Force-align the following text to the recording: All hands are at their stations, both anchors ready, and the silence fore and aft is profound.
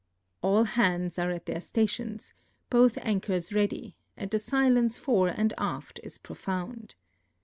All 0.41 0.63
hands 0.63 1.19
are 1.19 1.29
at 1.29 1.45
their 1.45 1.61
stations, 1.61 2.33
both 2.71 2.97
anchors 3.03 3.53
ready, 3.53 3.95
and 4.17 4.31
the 4.31 4.39
silence 4.39 4.97
fore 4.97 5.27
and 5.27 5.53
aft 5.59 5.99
is 6.01 6.17
profound. 6.17 6.95